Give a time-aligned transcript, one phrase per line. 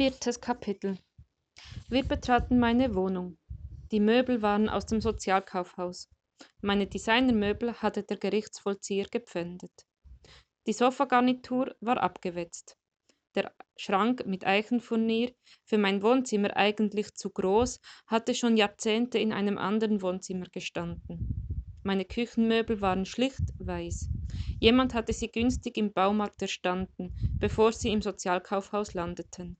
[0.00, 0.96] Viertes Kapitel
[1.90, 3.36] Wir betraten meine Wohnung.
[3.92, 6.08] Die Möbel waren aus dem Sozialkaufhaus.
[6.62, 9.84] Meine Designermöbel hatte der Gerichtsvollzieher gepfändet.
[10.66, 12.78] Die Sofagarnitur war abgewetzt.
[13.34, 15.34] Der Schrank mit Eichenfurnier,
[15.66, 21.76] für mein Wohnzimmer eigentlich zu groß, hatte schon Jahrzehnte in einem anderen Wohnzimmer gestanden.
[21.82, 24.08] Meine Küchenmöbel waren schlicht weiß.
[24.60, 29.58] Jemand hatte sie günstig im Baumarkt erstanden, bevor sie im Sozialkaufhaus landeten.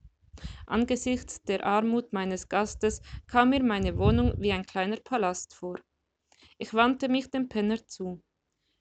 [0.67, 5.79] Angesichts der Armut meines Gastes kam mir meine Wohnung wie ein kleiner Palast vor.
[6.59, 8.23] Ich wandte mich dem Penner zu.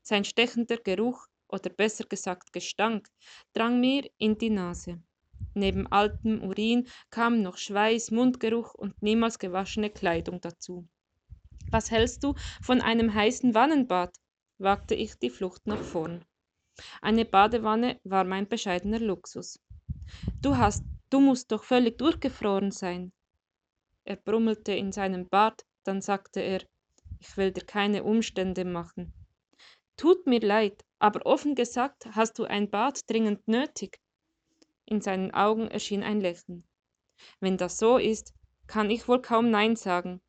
[0.01, 3.09] Sein stechender Geruch, oder besser gesagt Gestank,
[3.53, 5.01] drang mir in die Nase.
[5.55, 10.87] Neben altem Urin kam noch Schweiß, Mundgeruch und niemals gewaschene Kleidung dazu.
[11.71, 14.15] Was hältst du von einem heißen Wannenbad?
[14.57, 16.25] wagte ich die Flucht nach vorn.
[17.01, 19.59] Eine Badewanne war mein bescheidener Luxus.
[20.41, 23.11] Du hast Du musst doch völlig durchgefroren sein.
[24.03, 26.61] Er brummelte in seinem Bart, dann sagte er,
[27.19, 29.13] ich will dir keine Umstände machen.
[29.97, 33.99] Tut mir leid, aber offen gesagt hast du ein Bad dringend nötig.
[34.85, 36.63] In seinen Augen erschien ein Lächeln.
[37.39, 38.33] Wenn das so ist,
[38.67, 40.21] kann ich wohl kaum Nein sagen.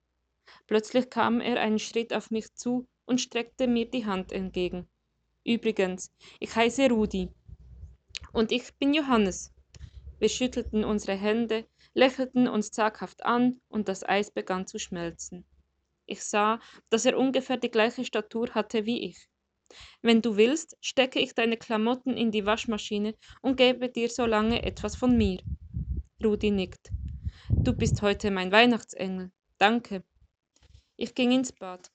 [0.66, 4.88] Plötzlich kam er einen Schritt auf mich zu und streckte mir die Hand entgegen.
[5.44, 7.28] Übrigens, ich heiße Rudi.
[8.32, 9.52] Und ich bin Johannes.
[10.20, 15.46] Wir schüttelten unsere Hände, lächelten uns zaghaft an und das Eis begann zu schmelzen.
[16.06, 19.28] Ich sah, dass er ungefähr die gleiche Statur hatte wie ich.
[20.02, 24.62] Wenn du willst, stecke ich deine Klamotten in die Waschmaschine und gebe dir so lange
[24.62, 25.40] etwas von mir.
[26.22, 26.92] Rudi nickt.
[27.64, 29.32] Du bist heute mein Weihnachtsengel.
[29.58, 30.04] Danke.
[30.96, 31.90] Ich ging ins Bad.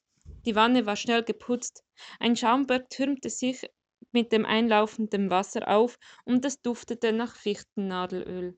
[0.45, 1.83] Die Wanne war schnell geputzt.
[2.19, 3.69] Ein Schaumberg türmte sich
[4.15, 8.57] mit dem einlaufenden Wasser auf und es duftete nach Fichtennadelöl.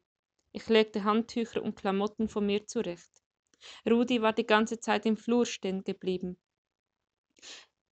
[0.51, 3.09] Ich legte Handtücher und Klamotten von mir zurecht.
[3.89, 6.37] Rudi war die ganze Zeit im Flur stehen geblieben.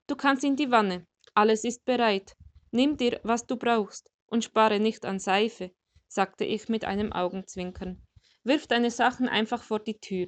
[0.06, 1.08] Du kannst in die Wanne.
[1.34, 2.36] Alles ist bereit.
[2.70, 5.72] Nimm dir, was du brauchst, und spare nicht an Seife,
[6.06, 8.00] sagte ich mit einem Augenzwinkern.
[8.44, 10.26] Wirf deine Sachen einfach vor die Tür.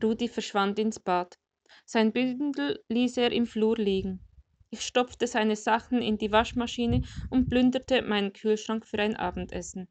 [0.00, 1.36] Rudi verschwand ins Bad.
[1.84, 4.25] Sein Bündel ließ er im Flur liegen.
[4.70, 9.88] Ich stopfte seine Sachen in die Waschmaschine und plünderte meinen Kühlschrank für ein Abendessen.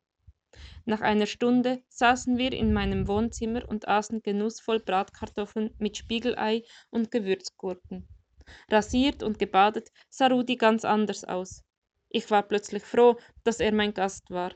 [0.86, 7.12] Nach einer Stunde saßen wir in meinem Wohnzimmer und aßen genussvoll Bratkartoffeln mit Spiegelei und
[7.12, 8.08] Gewürzgurken.
[8.69, 11.63] Rasiert und gebadet sah Rudi ganz anders aus.
[12.09, 14.53] Ich war plötzlich froh, dass er mein Gast war.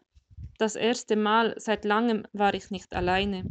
[0.57, 3.43] Das erste Mal seit langem war ich nicht alleine.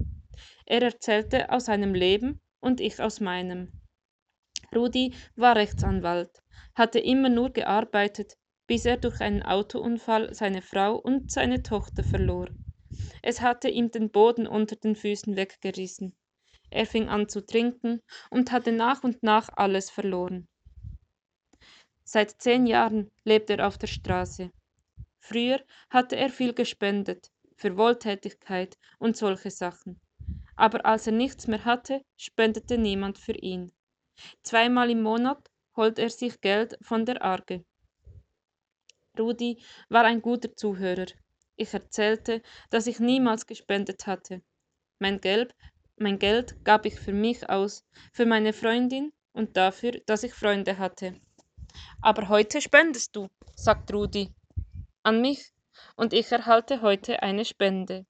[0.67, 3.78] Er erzählte aus seinem Leben und ich aus meinem.
[4.75, 6.43] Rudi war Rechtsanwalt
[6.79, 12.49] hatte immer nur gearbeitet, bis er durch einen Autounfall seine Frau und seine Tochter verlor.
[13.21, 16.17] Es hatte ihm den Boden unter den Füßen weggerissen.
[16.71, 20.47] Er fing an zu trinken und hatte nach und nach alles verloren.
[22.05, 24.53] Seit zehn Jahren lebt er auf der Straße.
[25.19, 30.01] Früher hatte er viel gespendet, für Wohltätigkeit und solche Sachen.
[30.55, 33.73] Aber als er nichts mehr hatte, spendete niemand für ihn.
[34.43, 37.65] Zweimal im Monat holt er sich Geld von der Arge.
[39.19, 41.07] Rudi war ein guter Zuhörer.
[41.57, 44.43] Ich erzählte, dass ich niemals gespendet hatte.
[45.01, 45.55] Mein Geld,
[45.97, 50.79] mein Geld gab ich für mich aus, für meine Freundin und dafür, dass ich Freunde
[50.79, 51.21] hatte.
[52.01, 54.33] Aber heute spendest du, sagt Rudi.
[55.03, 55.53] An mich,
[55.97, 58.07] und ich erhalte heute eine Spende.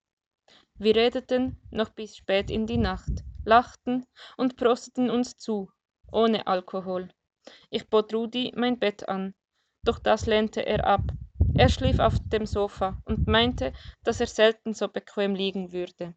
[0.74, 5.70] Wir redeten noch bis spät in die Nacht, lachten und prosteten uns zu,
[6.12, 7.08] ohne Alkohol.
[7.70, 9.34] Ich bot Rudi mein Bett an,
[9.84, 11.02] doch das lehnte er ab.
[11.56, 13.72] Er schlief auf dem Sofa und meinte,
[14.04, 16.14] dass er selten so bequem liegen würde.